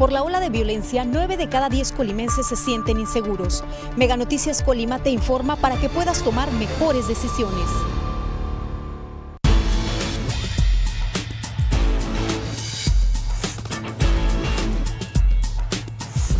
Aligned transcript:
Por 0.00 0.12
la 0.12 0.22
ola 0.22 0.40
de 0.40 0.48
violencia, 0.48 1.04
9 1.04 1.36
de 1.36 1.50
cada 1.50 1.68
10 1.68 1.92
colimenses 1.92 2.46
se 2.46 2.56
sienten 2.56 2.98
inseguros. 2.98 3.62
Mega 3.98 4.16
Noticias 4.16 4.62
Colima 4.62 4.98
te 4.98 5.10
informa 5.10 5.56
para 5.56 5.76
que 5.76 5.90
puedas 5.90 6.22
tomar 6.22 6.50
mejores 6.52 7.06
decisiones. 7.06 7.66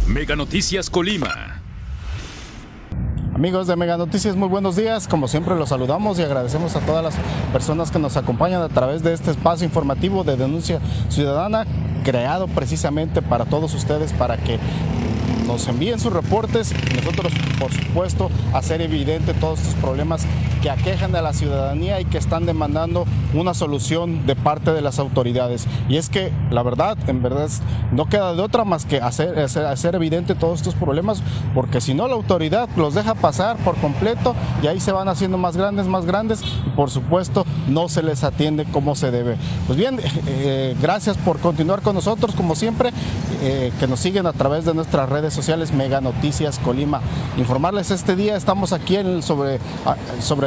Mega 0.06 0.34
Noticias 0.36 0.88
Colima. 0.88 1.60
Amigos 3.34 3.66
de 3.66 3.76
Mega 3.76 3.98
Noticias, 3.98 4.36
muy 4.36 4.48
buenos 4.48 4.74
días. 4.76 5.06
Como 5.06 5.28
siempre 5.28 5.54
los 5.54 5.68
saludamos 5.68 6.18
y 6.18 6.22
agradecemos 6.22 6.76
a 6.76 6.80
todas 6.80 7.04
las 7.04 7.14
personas 7.52 7.90
que 7.90 7.98
nos 7.98 8.16
acompañan 8.16 8.62
a 8.62 8.70
través 8.70 9.02
de 9.02 9.12
este 9.12 9.32
espacio 9.32 9.66
informativo 9.66 10.24
de 10.24 10.38
denuncia 10.38 10.80
ciudadana 11.10 11.66
creado 12.02 12.48
precisamente 12.48 13.22
para 13.22 13.44
todos 13.44 13.74
ustedes 13.74 14.12
para 14.12 14.36
que 14.36 14.58
nos 15.46 15.66
envíen 15.68 15.98
sus 15.98 16.12
reportes. 16.12 16.72
Y 16.72 16.96
nosotros, 16.96 17.32
por 17.58 17.72
supuesto, 17.72 18.30
hacer 18.52 18.80
evidente 18.80 19.34
todos 19.34 19.60
estos 19.60 19.74
problemas 19.76 20.22
que 20.62 20.70
aquejan 20.70 21.14
a 21.16 21.22
la 21.22 21.32
ciudadanía 21.32 22.00
y 22.00 22.04
que 22.04 22.18
están 22.18 22.46
demandando 22.46 23.06
una 23.34 23.54
solución 23.54 24.26
de 24.26 24.36
parte 24.36 24.72
de 24.72 24.80
las 24.80 24.98
autoridades. 24.98 25.66
Y 25.88 25.96
es 25.96 26.08
que 26.08 26.32
la 26.50 26.62
verdad, 26.62 26.96
en 27.06 27.22
verdad, 27.22 27.48
no 27.92 28.06
queda 28.06 28.34
de 28.34 28.42
otra 28.42 28.64
más 28.64 28.84
que 28.84 29.00
hacer, 29.00 29.38
hacer, 29.38 29.94
evidente 29.94 30.34
todos 30.34 30.60
estos 30.60 30.74
problemas, 30.74 31.22
porque 31.54 31.80
si 31.80 31.94
no 31.94 32.08
la 32.08 32.14
autoridad 32.14 32.68
los 32.76 32.94
deja 32.94 33.14
pasar 33.14 33.56
por 33.58 33.76
completo 33.76 34.34
y 34.62 34.66
ahí 34.66 34.80
se 34.80 34.92
van 34.92 35.08
haciendo 35.08 35.38
más 35.38 35.56
grandes, 35.56 35.86
más 35.86 36.04
grandes 36.04 36.42
y 36.66 36.70
por 36.70 36.90
supuesto 36.90 37.44
no 37.68 37.88
se 37.88 38.02
les 38.02 38.24
atiende 38.24 38.64
como 38.64 38.94
se 38.94 39.10
debe. 39.10 39.36
Pues 39.66 39.78
bien, 39.78 39.98
eh, 40.26 40.76
gracias 40.80 41.16
por 41.16 41.38
continuar 41.38 41.82
con 41.82 41.94
nosotros 41.94 42.34
como 42.34 42.54
siempre, 42.54 42.90
eh, 43.42 43.72
que 43.80 43.86
nos 43.86 44.00
siguen 44.00 44.26
a 44.26 44.32
través 44.32 44.64
de 44.64 44.74
nuestras 44.74 45.08
redes 45.08 45.32
sociales 45.32 45.72
Mega 45.72 46.00
Noticias 46.00 46.58
Colima. 46.58 47.00
Informarles 47.36 47.90
este 47.90 48.16
día 48.16 48.36
estamos 48.36 48.72
aquí 48.72 48.96
en, 48.96 49.22
sobre, 49.22 49.58
ah, 49.86 49.96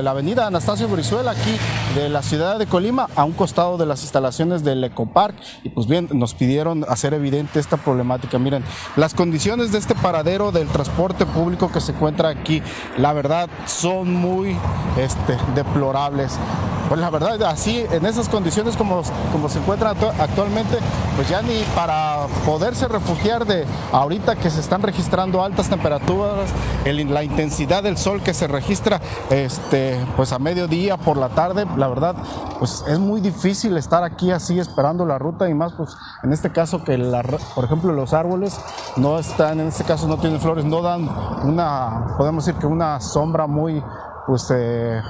la 0.04 0.12
avenida 0.12 0.48
Anastasio 0.48 0.88
Brizuela, 0.88 1.32
aquí 1.32 1.58
de 1.96 2.10
la 2.10 2.22
ciudad 2.22 2.60
de 2.60 2.68
Colima, 2.68 3.08
a 3.16 3.24
un 3.24 3.32
costado 3.32 3.78
de 3.78 3.86
las 3.86 4.02
instalaciones 4.04 4.64
del 4.64 4.84
Ecopark. 4.84 5.36
Y 5.64 5.70
pues 5.70 5.88
bien, 5.88 6.10
nos 6.14 6.34
pidieron 6.34 6.86
hacer 6.88 7.14
evidente 7.14 7.60
esta 7.60 7.78
problemática. 7.78 8.38
Miren, 8.38 8.64
las 8.96 9.14
condiciones 9.14 9.72
de 9.72 9.78
este 9.78 9.96
paradero 9.96 10.52
del 10.52 10.68
transporte 10.68 11.26
público 11.26 11.72
que 11.72 11.82
se 11.82 11.94
encuentra 11.94 12.30
aquí, 12.30 12.62
la 12.98 13.14
verdad, 13.14 13.50
son 13.66 14.14
muy 14.14 14.58
este, 14.98 15.38
deplorables. 15.56 16.38
Pues 16.94 17.02
la 17.02 17.10
verdad, 17.10 17.42
así, 17.46 17.84
en 17.90 18.06
esas 18.06 18.30
condiciones 18.30 18.78
como, 18.78 19.02
como 19.32 19.50
se 19.50 19.58
encuentran 19.58 19.98
actualmente, 20.20 20.78
pues 21.16 21.28
ya 21.28 21.42
ni 21.42 21.64
para 21.76 22.28
poderse 22.46 22.88
refugiar 22.88 23.48
de 23.48 23.66
ahorita 23.92 24.36
que 24.36 24.52
se 24.52 24.60
están 24.60 24.84
registrando 24.84 25.44
altas 25.44 25.70
temperaturas, 25.70 26.52
la 26.86 27.24
intensidad 27.24 27.82
del 27.82 27.98
sol 27.98 28.22
que 28.22 28.36
se 28.36 28.46
registra 28.46 29.02
este, 29.32 30.06
pues 30.16 30.34
a 30.34 30.38
mediodía 30.38 30.96
por 30.98 31.18
la 31.18 31.30
tarde, 31.30 31.66
la 31.78 31.88
verdad, 31.88 32.16
pues 32.60 32.84
es 32.88 33.00
muy 33.00 33.22
difícil 33.22 33.76
estar 33.76 34.04
aquí 34.04 34.30
así 34.30 34.60
esperando 34.60 35.04
la 35.04 35.18
ruta 35.18 35.50
y 35.50 35.56
más 35.56 35.74
pues 35.74 35.98
en 36.22 36.32
este 36.32 36.52
caso 36.52 36.84
que 36.84 36.96
por 37.56 37.66
ejemplo 37.66 37.92
los 37.92 38.14
árboles 38.14 38.60
no 38.98 39.18
están, 39.18 39.60
en 39.60 39.70
este 39.70 39.84
caso 39.84 40.08
no 40.08 40.18
tienen 40.18 40.40
flores, 40.40 40.64
no 40.64 40.84
dan 40.84 41.10
una, 41.44 42.14
podemos 42.20 42.46
decir 42.46 42.62
que 42.62 42.68
una 42.68 43.02
sombra 43.02 43.48
muy 43.48 43.84
pues, 44.28 44.52
eh, 44.56 45.02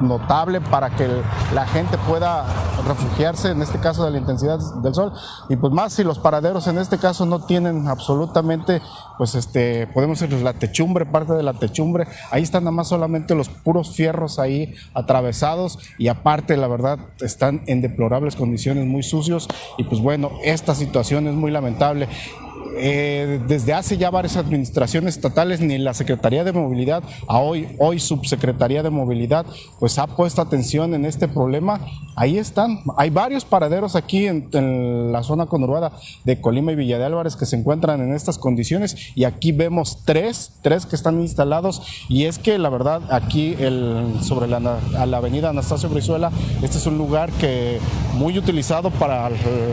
notable 0.00 0.60
para 0.60 0.90
que 0.90 1.08
la 1.54 1.66
gente 1.66 1.98
pueda 2.08 2.44
refugiarse, 2.86 3.50
en 3.50 3.62
este 3.62 3.78
caso 3.78 4.04
de 4.04 4.10
la 4.10 4.18
intensidad 4.18 4.58
del 4.82 4.94
sol, 4.94 5.12
y 5.48 5.56
pues 5.56 5.72
más 5.72 5.92
si 5.92 6.04
los 6.04 6.18
paraderos 6.18 6.66
en 6.66 6.78
este 6.78 6.98
caso 6.98 7.26
no 7.26 7.40
tienen 7.40 7.88
absolutamente, 7.88 8.82
pues 9.18 9.34
este, 9.34 9.86
podemos 9.88 10.20
decir 10.20 10.40
la 10.42 10.52
techumbre, 10.52 11.06
parte 11.06 11.32
de 11.32 11.42
la 11.42 11.54
techumbre, 11.54 12.06
ahí 12.30 12.42
están 12.42 12.64
nada 12.64 12.72
más 12.72 12.88
solamente 12.88 13.34
los 13.34 13.48
puros 13.48 13.94
fierros 13.94 14.38
ahí 14.38 14.74
atravesados 14.94 15.78
y 15.98 16.08
aparte 16.08 16.56
la 16.56 16.68
verdad 16.68 16.98
están 17.20 17.62
en 17.66 17.80
deplorables 17.80 18.36
condiciones, 18.36 18.86
muy 18.86 19.02
sucios. 19.02 19.48
Y 19.78 19.84
pues 19.84 20.00
bueno, 20.00 20.30
esta 20.42 20.74
situación 20.74 21.26
es 21.26 21.34
muy 21.34 21.50
lamentable 21.50 22.08
eh, 22.76 23.40
desde 23.46 23.72
hace 23.72 23.96
ya 23.96 24.10
varias 24.10 24.36
administraciones 24.36 25.16
estatales, 25.16 25.60
ni 25.60 25.78
la 25.78 25.94
Secretaría 25.94 26.44
de 26.44 26.52
Movilidad, 26.52 27.02
a 27.28 27.38
hoy, 27.38 27.68
hoy 27.78 28.00
Subsecretaría 28.00 28.82
de 28.82 28.90
Movilidad, 28.90 29.46
pues 29.78 29.98
ha 29.98 30.06
puesto 30.06 30.42
atención 30.42 30.94
en 30.94 31.04
este 31.04 31.28
problema. 31.28 31.80
Ahí 32.16 32.38
están, 32.38 32.80
hay 32.96 33.10
varios 33.10 33.44
paraderos 33.44 33.96
aquí 33.96 34.26
en, 34.26 35.12
la 35.12 35.22
zona 35.22 35.46
conurbada 35.46 35.92
de 36.24 36.40
Colima 36.40 36.72
y 36.72 36.76
Villa 36.76 36.98
de 36.98 37.04
Álvarez 37.04 37.36
que 37.36 37.46
se 37.46 37.56
encuentran 37.56 38.00
en 38.00 38.14
estas 38.14 38.38
condiciones 38.38 38.96
y 39.14 39.24
aquí 39.24 39.52
vemos 39.52 40.02
tres, 40.04 40.52
tres 40.62 40.86
que 40.86 40.96
están 40.96 41.20
instalados. 41.20 41.82
Y 42.08 42.24
es 42.24 42.38
que 42.38 42.58
la 42.58 42.68
verdad 42.68 43.02
aquí 43.10 43.56
el, 43.58 44.18
sobre 44.22 44.48
la, 44.48 44.60
la 44.60 45.16
avenida 45.16 45.50
Anastasio 45.50 45.88
Brizuela, 45.88 46.30
este 46.62 46.78
es 46.78 46.86
un 46.86 46.98
lugar 46.98 47.30
que 47.32 47.78
muy 48.14 48.38
utilizado 48.38 48.90
para 48.90 49.28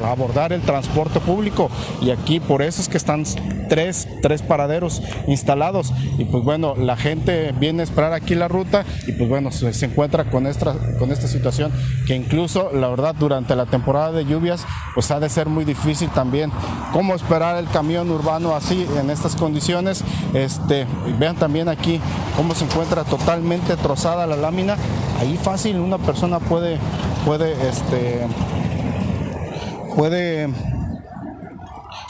abordar 0.06 0.52
el 0.54 0.62
transporte 0.62 1.20
público. 1.20 1.70
Y 2.02 2.10
aquí 2.10 2.40
por 2.40 2.62
eso 2.62 2.81
que 2.88 2.98
están 2.98 3.24
tres, 3.70 4.08
tres 4.22 4.42
paraderos 4.42 5.02
instalados 5.28 5.94
y 6.18 6.26
pues 6.26 6.44
bueno, 6.44 6.76
la 6.76 6.98
gente 6.98 7.54
viene 7.60 7.82
a 7.82 7.84
esperar 7.84 8.14
aquí 8.14 8.36
la 8.36 8.48
ruta 8.48 8.86
y 9.08 9.12
pues 9.14 9.30
bueno, 9.30 9.52
se, 9.52 9.86
encuentra 9.86 10.30
con 10.30 10.48
esta, 10.48 10.76
con 11.00 11.12
esta 11.12 11.28
situación 11.28 11.72
que 12.06 12.16
incluso 12.16 12.72
la 12.74 12.90
verdad 12.90 13.16
durante 13.16 13.56
la 13.56 13.66
temporada 13.66 14.12
de 14.12 14.26
lluvias 14.26 14.66
pues 14.94 15.12
ha 15.12 15.20
de 15.20 15.30
ser 15.30 15.48
muy 15.48 15.66
difícil 15.66 16.10
también 16.10 16.52
cómo 16.92 17.16
esperar 17.16 17.58
el 17.58 17.68
camión 17.70 18.12
urbano 18.12 18.56
así 18.56 18.86
en 19.00 19.10
estas 19.10 19.36
condiciones. 19.36 20.04
Este, 20.34 20.88
vean 21.20 21.36
también 21.36 21.70
aquí 21.70 22.00
cómo 22.36 22.56
se 22.56 22.66
encuentra 22.66 23.04
totalmente 23.04 23.76
trozada 23.78 24.28
la 24.28 24.36
lámina. 24.36 24.76
Ahí 25.20 25.38
fácil 25.42 25.80
una 25.80 25.98
persona 25.98 26.40
puede, 26.40 26.78
puede, 27.26 27.54
este, 27.70 28.22
puede 29.96 30.50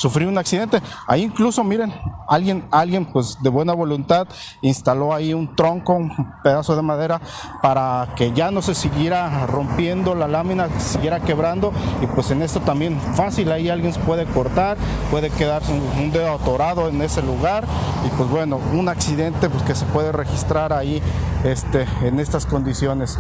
sufrir 0.02 0.28
un 0.28 0.38
accidente. 0.38 0.82
Ahí 1.08 1.22
incluso, 1.22 1.64
miren, 1.64 1.94
alguien, 2.28 2.66
alguien 2.72 3.06
pues 3.06 3.38
de 3.42 3.50
buena 3.50 3.74
voluntad 3.74 4.28
instaló 4.62 5.14
ahí 5.14 5.34
un 5.34 5.56
tronco, 5.56 5.94
un 5.94 6.12
pedazo 6.44 6.76
de 6.76 6.82
madera 6.82 7.22
para 7.62 8.10
que 8.16 8.32
ya 8.32 8.50
no 8.50 8.62
se 8.64 8.74
siguiera 8.74 9.46
rompiendo 9.46 10.16
la 10.16 10.28
lámina, 10.28 10.68
siguiera 10.80 11.20
quebrando 11.20 11.72
y 12.02 12.08
pues 12.08 12.32
en 12.32 12.42
esto 12.42 12.62
también 12.62 13.00
fácil, 13.16 13.52
ahí 13.52 13.70
alguien 13.70 13.94
puede 14.06 14.26
cortar, 14.26 14.78
puede 15.12 15.30
quedarse 15.30 15.72
un 15.72 16.12
dedo 16.12 16.34
atorado 16.34 16.88
en 16.88 17.02
ese 17.02 17.22
lugar 17.22 17.66
y 18.06 18.10
pues 18.18 18.30
bueno, 18.30 18.60
un 18.74 18.90
accidente 18.90 19.50
pues 19.50 19.64
que 19.64 19.76
se 19.76 19.86
puede 19.86 20.12
registrar 20.12 20.74
ahí 20.74 21.02
este, 21.44 21.86
en 22.02 22.20
estas 22.20 22.46
condiciones. 22.46 23.20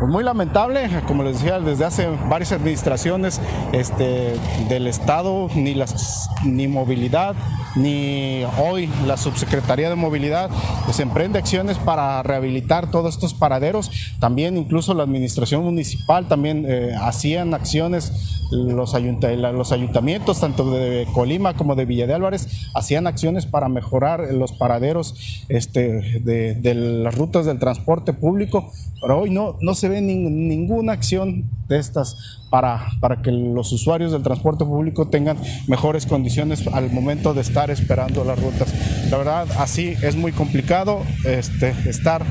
Pues 0.00 0.10
muy 0.10 0.24
lamentable, 0.24 0.88
como 1.06 1.22
les 1.22 1.34
decía, 1.34 1.60
desde 1.60 1.84
hace 1.84 2.08
varias 2.30 2.52
administraciones 2.52 3.38
este, 3.72 4.34
del 4.66 4.86
Estado, 4.86 5.50
ni, 5.54 5.74
las, 5.74 6.30
ni 6.42 6.68
movilidad, 6.68 7.36
ni 7.76 8.44
hoy 8.58 8.88
la 9.06 9.18
Subsecretaría 9.18 9.90
de 9.90 9.96
Movilidad, 9.96 10.48
pues 10.86 11.00
emprende 11.00 11.38
acciones 11.38 11.76
para 11.76 12.22
rehabilitar 12.22 12.90
todos 12.90 13.14
estos 13.14 13.34
paraderos. 13.34 13.90
También 14.20 14.56
incluso 14.56 14.94
la 14.94 15.02
Administración 15.02 15.64
Municipal 15.64 16.26
también 16.28 16.64
eh, 16.66 16.94
hacían 16.98 17.52
acciones 17.52 18.40
los, 18.50 18.94
ayuntamientos, 18.94 20.40
tanto 20.40 20.70
de 20.70 21.06
Colima 21.14 21.54
como 21.54 21.74
de 21.74 21.84
Villa 21.84 22.06
de 22.06 22.14
Álvarez, 22.14 22.48
hacían 22.74 23.06
acciones 23.06 23.46
para 23.46 23.68
mejorar 23.68 24.32
los 24.32 24.52
paraderos 24.52 25.44
este, 25.48 26.20
de, 26.20 26.74
las 26.74 27.14
rutas 27.14 27.46
del 27.46 27.58
transporte 27.58 28.12
público, 28.12 28.72
pero 29.00 29.20
hoy 29.20 29.30
no, 29.30 29.56
no 29.60 29.74
se 29.74 29.88
ve 29.90 30.00
ninguna 30.00 30.92
acción 30.92 31.44
de 31.68 31.78
estas 31.78 32.40
para, 32.50 32.88
para 33.00 33.22
que 33.22 33.30
los 33.30 33.70
usuarios 33.72 34.12
del 34.12 34.22
transporte 34.22 34.64
público 34.64 35.08
tengan 35.08 35.36
mejores 35.68 36.06
condiciones 36.06 36.66
al 36.66 36.90
momento 36.90 37.34
de 37.34 37.42
estar 37.42 37.70
esperando 37.70 38.24
las 38.24 38.40
rutas. 38.40 38.72
La 39.10 39.18
verdad, 39.18 39.46
así 39.58 39.94
es 40.02 40.16
muy 40.16 40.32
complicado 40.32 41.02
este, 41.24 41.74
estar 41.86 42.24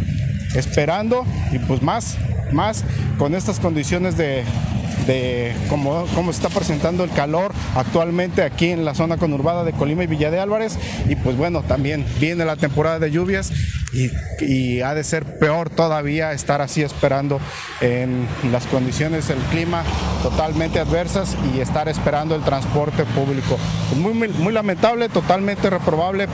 esperando 0.56 1.26
y 1.52 1.60
pues 1.60 1.82
más, 1.82 2.18
más 2.52 2.84
con 3.18 3.36
estas 3.36 3.60
condiciones 3.60 4.18
de, 4.18 4.44
de 5.10 5.56
cómo, 5.70 6.06
se 6.26 6.30
está 6.30 6.50
presentando 6.50 7.04
el 7.04 7.10
calor 7.10 7.52
actualmente 7.76 8.44
aquí 8.44 8.68
en 8.68 8.86
la 8.86 8.94
zona 8.94 9.18
conurbada 9.18 9.64
de 9.64 9.74
Colima 9.74 10.04
y 10.04 10.08
Villa 10.08 10.30
de 10.30 10.40
Álvarez. 10.40 10.78
Y 11.08 11.16
pues 11.16 11.36
bueno, 11.36 11.64
también 11.64 12.06
viene 12.20 12.46
la 12.46 12.58
temporada 12.58 13.00
de 13.00 13.10
lluvias 13.10 13.52
y, 13.92 14.12
y 14.46 14.82
ha 14.82 14.94
de 14.94 15.04
ser 15.04 15.40
peor 15.40 15.72
todavía 15.72 16.32
estar 16.32 16.62
así 16.62 16.84
esperando 16.84 17.40
en 17.82 18.28
las 18.52 18.68
condiciones 18.68 19.28
del 19.28 19.40
clima 19.50 19.84
totalmente 20.22 20.80
adversas 20.80 21.36
y 21.56 21.60
estar 21.60 21.90
esperando 21.90 22.36
el 22.36 22.44
transporte 22.44 23.04
público. 23.06 23.58
Muy, 23.96 24.14
muy 24.14 24.54
lamentable, 24.54 25.10
totalmente 25.10 25.72
reprobable 25.72 26.28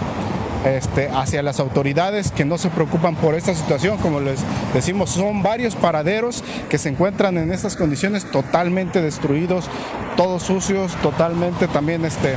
este, 0.66 1.10
hacia 1.10 1.44
las 1.44 1.60
autoridades 1.60 2.32
que 2.32 2.46
no 2.46 2.58
se 2.58 2.70
preocupan 2.70 3.16
por 3.16 3.36
esta 3.36 3.54
situación. 3.54 3.98
Como 3.98 4.20
les 4.20 4.40
decimos, 4.74 5.12
son 5.12 5.44
varios 5.44 5.76
paraderos 5.76 6.44
que 6.70 6.78
se 6.78 6.90
encuentran 6.90 7.38
en 7.38 7.52
estas 7.52 7.76
condiciones 7.76 8.26
totalmente 8.32 9.02
destruidos, 9.02 9.66
todos 10.18 10.44
sucios, 10.44 10.94
totalmente 11.02 11.68
también 11.68 12.06
este, 12.06 12.36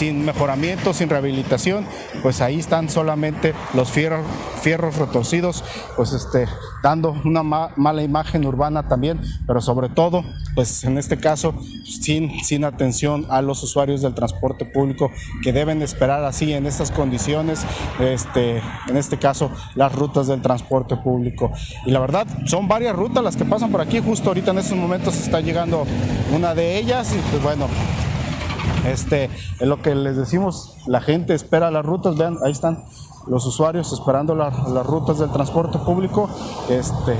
sin 0.00 0.24
mejoramiento, 0.24 0.94
sin 0.94 1.10
rehabilitación, 1.10 1.84
pues 2.22 2.40
ahí 2.40 2.58
están 2.58 2.88
solamente 2.88 3.52
los 3.74 3.90
fierros, 3.90 4.96
retorcidos, 4.96 5.62
pues 5.94 6.14
este, 6.14 6.48
dando 6.82 7.14
una 7.26 7.42
mala 7.42 8.02
imagen 8.02 8.46
urbana 8.46 8.88
también, 8.88 9.20
pero 9.46 9.60
sobre 9.60 9.90
todo, 9.90 10.24
pues 10.54 10.84
en 10.84 10.96
este 10.96 11.18
caso, 11.18 11.54
sin, 11.84 12.42
sin 12.42 12.64
atención 12.64 13.26
a 13.28 13.42
los 13.42 13.62
usuarios 13.62 14.00
del 14.00 14.14
transporte 14.14 14.64
público 14.64 15.10
que 15.42 15.52
deben 15.52 15.82
esperar 15.82 16.24
así 16.24 16.54
en 16.54 16.64
estas 16.64 16.90
condiciones, 16.90 17.66
este, 17.98 18.62
en 18.88 18.96
este 18.96 19.18
caso, 19.18 19.50
las 19.74 19.94
rutas 19.94 20.28
del 20.28 20.40
transporte 20.40 20.96
público. 20.96 21.52
Y 21.84 21.90
la 21.90 22.00
verdad, 22.00 22.26
son 22.46 22.68
varias 22.68 22.96
rutas 22.96 23.22
las 23.22 23.36
que 23.36 23.44
pasan 23.44 23.70
por 23.70 23.82
aquí, 23.82 24.00
justo 24.00 24.30
ahorita 24.30 24.52
en 24.52 24.60
estos 24.60 24.78
momentos 24.78 25.14
está 25.16 25.42
llegando 25.42 25.86
una 26.34 26.54
de 26.54 26.78
ellas 26.78 27.12
y 27.12 27.18
pues 27.30 27.42
bueno, 27.42 27.66
este, 28.86 29.24
es 29.24 29.66
lo 29.66 29.82
que 29.82 29.94
les 29.94 30.16
decimos, 30.16 30.76
la 30.86 31.00
gente 31.00 31.34
espera 31.34 31.70
las 31.70 31.84
rutas, 31.84 32.16
vean, 32.16 32.38
ahí 32.44 32.52
están 32.52 32.84
los 33.26 33.46
usuarios 33.46 33.92
esperando 33.92 34.34
las 34.34 34.86
rutas 34.86 35.18
del 35.18 35.30
transporte 35.30 35.78
público. 35.78 36.28
Este, 36.68 37.16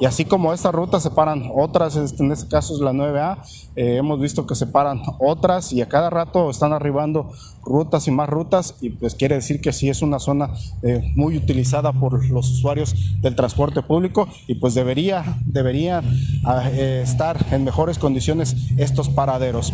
y 0.00 0.06
así 0.06 0.24
como 0.24 0.52
esta 0.52 0.72
ruta 0.72 0.98
se 0.98 1.10
paran 1.10 1.50
otras, 1.54 1.96
en 1.96 2.32
este 2.32 2.48
caso 2.48 2.74
es 2.74 2.80
la 2.80 2.92
9A, 2.92 3.38
eh, 3.76 3.96
hemos 3.96 4.18
visto 4.18 4.46
que 4.46 4.54
se 4.54 4.66
paran 4.66 5.02
otras 5.18 5.72
y 5.72 5.82
a 5.82 5.88
cada 5.88 6.08
rato 6.08 6.48
están 6.50 6.72
arribando 6.72 7.30
rutas 7.62 8.08
y 8.08 8.10
más 8.10 8.28
rutas 8.28 8.76
y 8.80 8.90
pues 8.90 9.14
quiere 9.14 9.34
decir 9.34 9.60
que 9.60 9.72
sí 9.72 9.90
es 9.90 10.00
una 10.00 10.18
zona 10.18 10.50
eh, 10.82 11.12
muy 11.14 11.36
utilizada 11.36 11.92
por 11.92 12.24
los 12.30 12.50
usuarios 12.50 12.94
del 13.20 13.36
transporte 13.36 13.82
público 13.82 14.26
y 14.46 14.54
pues 14.54 14.74
debería, 14.74 15.38
debería 15.44 16.02
ah, 16.44 16.70
eh, 16.72 17.02
estar 17.04 17.44
en 17.52 17.64
mejores 17.64 17.98
condiciones 17.98 18.56
estos 18.78 19.10
paraderos. 19.10 19.72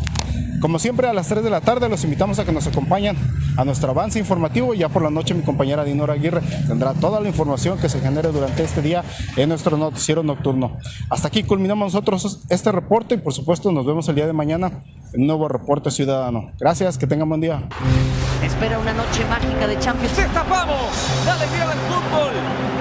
Como 0.61 0.79
siempre 0.79 1.07
a 1.07 1.13
las 1.13 1.29
3 1.29 1.45
de 1.45 1.51
la 1.51 1.61
tarde 1.61 1.89
los 1.89 2.03
invitamos 2.05 2.39
a 2.39 2.45
que 2.45 2.53
nos 2.53 2.67
acompañen 2.67 3.17
a 3.57 3.65
nuestro 3.65 3.91
avance 3.91 4.19
informativo 4.19 4.75
y 4.75 4.79
ya 4.79 4.89
por 4.89 5.03
la 5.03 5.11
noche 5.11 5.35
mi 5.35 5.43
compañera 5.43 5.85
Dinora 5.85 6.15
Aguirre 6.15 6.41
tendrá 6.67 6.95
toda 6.95 7.21
la 7.21 7.29
información 7.29 7.79
que 7.79 7.89
se 7.89 8.01
genere 8.01 8.33
durante 8.33 8.65
este 8.65 8.83
día 8.83 9.05
en 9.37 9.49
nuestro 9.49 9.77
noticiero 9.77 10.16
nocturno. 10.23 10.77
Hasta 11.11 11.29
aquí 11.29 11.43
culminamos 11.43 11.93
nosotros 11.93 12.41
este 12.49 12.73
reporte 12.73 13.17
y 13.17 13.19
por 13.19 13.33
supuesto 13.33 13.73
nos 13.73 13.87
vemos 13.87 14.09
el 14.09 14.15
día 14.15 14.27
de 14.27 14.33
mañana 14.33 14.83
en 15.13 15.23
un 15.23 15.27
nuevo 15.27 15.49
reporte 15.49 15.91
ciudadano. 15.91 16.51
Gracias, 16.59 16.99
que 16.99 17.07
tengan 17.07 17.29
buen 17.29 17.41
día. 17.41 17.63
Espera 18.43 18.79
una 18.79 18.93
noche 18.93 19.25
mágica 19.29 19.67
de 19.67 19.79
Champions. 19.79 20.17
¡Destapamos! 20.17 20.77
¡La 21.25 21.35
alegría 21.35 21.67
del 21.67 21.79
fútbol! 21.79 22.33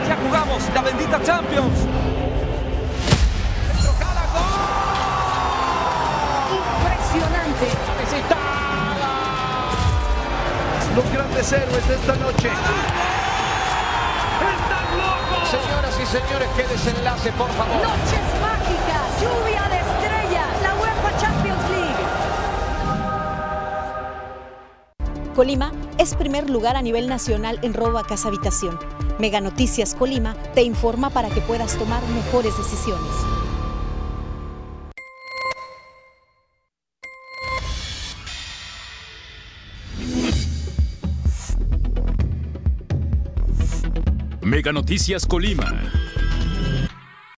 ¡Ya 0.07 0.17
jugamos 0.17 0.63
la 0.73 0.81
bendita 0.81 1.23
Champions! 1.23 1.79
¡Impresionante! 6.51 7.95
Los 10.95 11.11
grandes 11.11 11.51
héroes 11.51 11.87
de 11.89 11.95
esta 11.95 12.15
noche. 12.15 12.49
Señores, 16.05 16.47
qué 16.55 16.63
desenlace, 16.67 17.31
por 17.31 17.49
favor. 17.49 17.75
Noches 17.77 18.19
mágicas, 18.39 19.21
lluvia 19.21 19.63
de 19.69 19.77
estrellas, 19.79 20.61
la 20.61 20.75
UEFA 20.75 21.17
Champions 21.17 21.69
League. 21.71 22.05
Colima 25.35 25.71
es 25.97 26.13
primer 26.15 26.49
lugar 26.49 26.75
a 26.77 26.81
nivel 26.81 27.09
nacional 27.09 27.59
en 27.63 27.73
robo 27.73 27.97
a 27.97 28.05
casa 28.05 28.27
habitación. 28.27 28.79
Mega 29.19 29.41
Noticias 29.41 29.95
Colima 29.95 30.35
te 30.53 30.61
informa 30.61 31.09
para 31.09 31.29
que 31.29 31.41
puedas 31.41 31.75
tomar 31.77 32.03
mejores 32.09 32.55
decisiones. 32.55 33.11
Noticias 44.73 45.25
Colima. 45.25 45.91